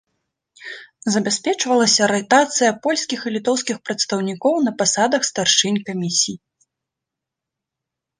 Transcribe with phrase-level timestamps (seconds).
[1.15, 6.35] Забяспечвалася ратацыя польскіх і літоўскіх прадстаўнікоў на пасадах старшынь камісій.